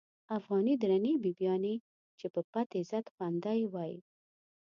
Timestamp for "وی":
3.73-3.93